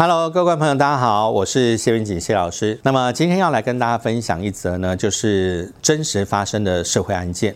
[0.00, 2.78] Hello，各位朋友，大家好，我是谢云锦谢老师。
[2.84, 7.52] 那么今天要来跟大家分享一则呢，就是真实发生的社会案件。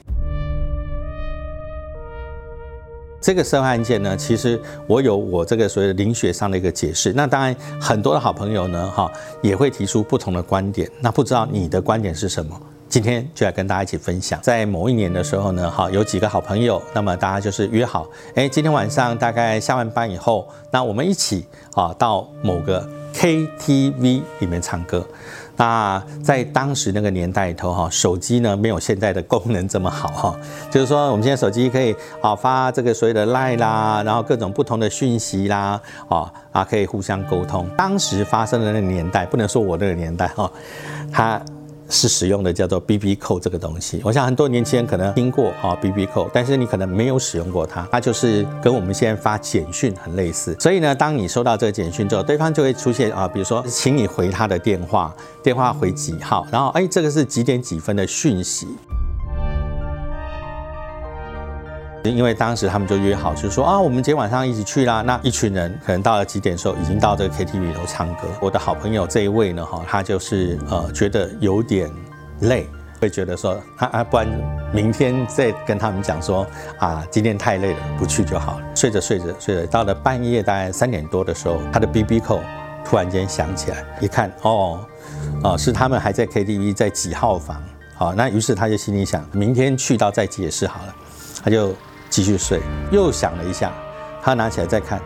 [3.21, 7.13] 这个社会案件呢，其实我有我这个所谓的灵学上的一个解释。
[7.13, 9.09] 那当然，很多的好朋友呢，哈，
[9.41, 10.91] 也会提出不同的观点。
[11.01, 12.61] 那不知道你的观点是什么？
[12.93, 25.09] 今天就来跟大家一起分享，在某一年的时候呢，哈，有几个好朋友，那么大家就是约好，哎，今天晚上大概下完班以后，那我们一起啊到某个 KTV 里面唱歌。
[25.57, 30.39] 那在当时那个年代里头，哈，手机呢没有现在的功能这么好，哈，
[30.71, 37.67] 就是说我们现在手机可以啊发这个所谓的 Line 啦，然后各种不同的讯息啦，啊啊可以互相沟通。
[37.75, 40.53] 当时发生的那个年代，不能说我那个年代，哈，
[41.11, 41.41] 它。
[41.93, 47.87] 是使用的叫做 B B 扣这个东西，我想很多年轻人可能听过啊 B B 扣，但是你可能没有使用过它。
[47.93, 58.67] 它就是跟我们现在发简讯很类似，所以呢，当你收到这个简讯之后，对方就会出现啊，比如说请你回他的电话，电话回几号，然后哎，这个是几点几分的讯息。
[62.11, 65.03] 因为当时他们就约好，就是说啊，我们今天晚上一起去啦。
[65.03, 68.23] 那一群人可能到了几点的时候，已经到这个 KTV 里头唱歌。
[68.41, 71.89] 我的好朋友这一位呢，哈，他就是呃觉得有点
[72.41, 72.69] 累，
[73.01, 74.27] 会觉得说啊啊，不然
[74.73, 76.45] 明天再跟他们讲说
[76.79, 78.65] 啊，今天太累了，不去就好了。
[78.75, 82.41] 睡着睡着睡着，到了半夜大概三点多的时候，他的 BB 扣
[82.85, 84.81] 突然间响起来，一看哦，
[85.45, 87.63] 哦是他们还在 KTV 在几号房，
[87.95, 90.95] 好，那于是他就心里想，明天去到再解释好了，
[91.45, 91.73] 他就。
[92.13, 92.61] 继续睡，
[92.91, 93.73] 又想了一下，
[94.21, 94.99] 他拿起来再看，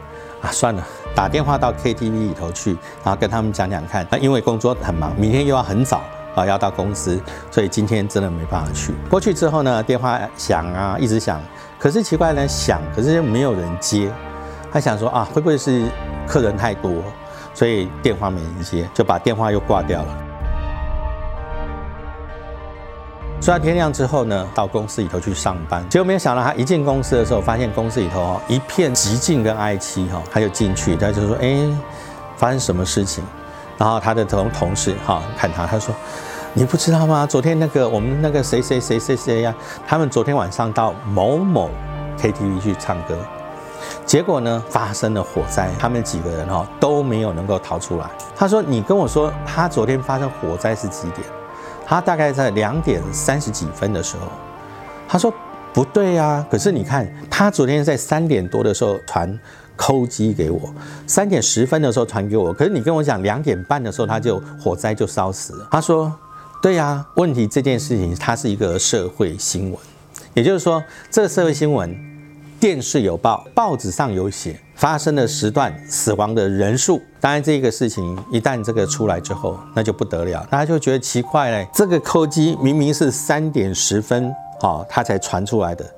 [0.43, 0.83] 啊，算了，
[1.15, 2.73] 打电话到 KTV 里头去，
[3.05, 4.05] 然后跟他们讲讲看。
[4.11, 6.03] 那因为工作很忙，明天又要很早
[6.35, 8.93] 啊，要到公司，所以今天真的没办法去。
[9.09, 11.41] 过去之后呢，电话响啊，一直响，
[11.79, 14.11] 可是奇怪呢，响，可是又没有人接。
[14.73, 15.85] 他想说啊，会不会是
[16.27, 16.93] 客人太多，
[17.55, 20.26] 所以电话没人接，就把电话又挂掉了。
[23.39, 31.57] 睡到天亮之后呢，到公司里头去上班，结果没有想到他一进公司的时候，发现公司里头哦一片寂静跟哀戚哈，他就进去，他就说哎，
[32.37, 33.23] 发生什么事情？
[33.79, 35.95] 然后他的同同事哈看他，他说
[36.55, 37.25] 你不知道吗？
[37.25, 39.55] 昨天那个我们那个谁谁谁谁谁呀，
[39.87, 41.71] 他们昨天晚上到某某
[42.19, 43.17] KTV 去唱歌，
[44.05, 48.07] 结果呢发生了火灾，他们几个人哈都没有能够逃出来。
[48.35, 51.25] 他说你跟我说他昨天发生火灾是几点？
[51.89, 54.27] 他大概在两点三十几分的时候，
[55.07, 55.33] 他说
[55.73, 59.39] 不对呀，可是你看他昨天在三点多的时候传
[59.77, 60.75] 扣机给我，
[61.07, 65.69] 三点十分的时候传给我，可是你跟我讲两点半的时候他就火灾就烧死了。
[65.71, 66.13] 他说
[66.61, 69.79] 对呀，问题这件事情它是一个社会新闻，
[70.35, 71.97] 也就是说这个社会新闻
[72.67, 74.59] 电视有报，报纸上有写。
[74.75, 81.69] 发生的时段死亡的人数，当然这个事情一旦这个出来之后，那就不得了，大家就觉得奇怪嘞。
[81.73, 85.89] 这个扣机明明是三点十分，好，它才传出来的，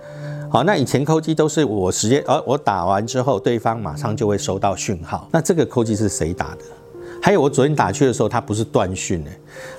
[0.50, 5.26] 好，那以前扣机都是我直接，而我打完之后，对方马上就会收到讯号。
[5.32, 6.58] 那这个扣机是谁打的？
[7.22, 9.30] 还有我昨天打去的时候，它不是断讯呢，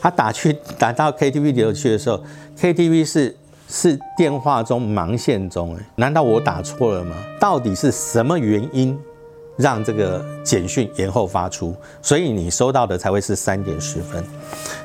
[0.01, 2.19] 他打去打到 KTV 里头去的时候
[2.59, 3.35] ，KTV 是。
[3.71, 7.15] 是电话中忙线中，哎，难道我打错了吗？
[7.39, 8.97] 到底是什么原因
[9.57, 11.75] 让这个简讯延后发出？
[12.01, 14.23] 所以你收到的才会是三点十分。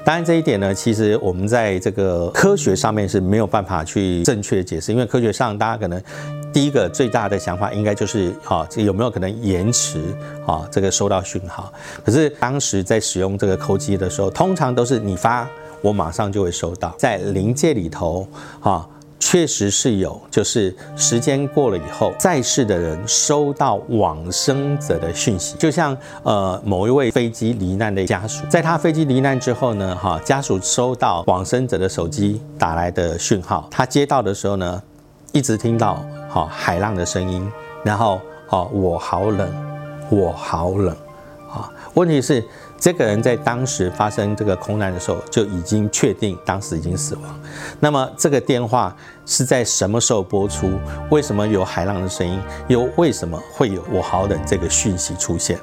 [0.05, 5.99] 当然这一点呢，其实我们在这个科学上面是没有办法去正确解释，因为科学上大家可能
[6.53, 9.99] 第一个最大的想法应该就是啊，这有没有可能延迟
[10.47, 11.73] 啊这个收到讯号？
[12.05, 15.49] 可是当时在使用这个扣机的时候，通常都是你发。
[15.85, 18.27] 我马上就会收到，在灵界里头，
[18.59, 18.89] 哈，
[19.21, 34.83] 确实是有，就是时间过了以后，在世的人收到往生者的讯息，就像呃某一位飞机罹难的家属，在他飞机罹难之后呢，哈，家属收到往生者的手机打来的讯号，他接到的时候呢，
[35.33, 37.47] 一直听到哈海浪的声音，
[37.85, 38.19] 然后
[38.49, 39.53] 哦我好冷，
[40.09, 40.97] 我好冷，
[41.53, 42.43] 啊，问题是。
[42.85, 47.41] 这个人在当时发生这个空难的时候就已经确定当时已经死亡。
[47.81, 48.95] 那么这个电话
[49.25, 50.71] 是在什么时候播出？
[51.11, 52.39] 为什么有海浪的声音？
[52.69, 55.59] 又为什么会有我好冷这个讯息出现？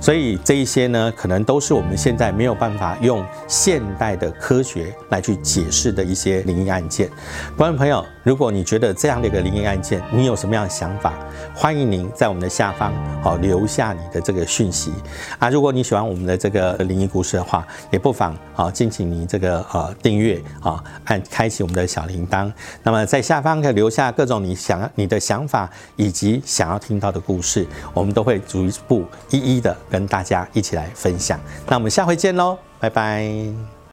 [0.00, 7.06] 所以这一些呢，可能都是我们现在没有办法用现代的科学来去解释的一些灵异案件。
[7.54, 11.12] 观众朋友，如果你觉得这样的一个灵异案件，你有什么样的想法？
[11.54, 14.90] 欢迎您在我们的下方好留下你的这个讯息
[15.38, 15.50] 啊！
[15.50, 16.61] 如果你喜欢我们的这个。
[16.62, 22.50] 呃灵异故事的话，也不妨啊，敬请你这个呃订阅啊，按开启我们的小铃铛。
[22.82, 31.38] 那么在下方可以留下各种你想你的想法以及想要听到的故事，我们都会逐一步一一的跟大家一起来分享。
[31.66, 33.81] 那我们下回见喽，拜拜。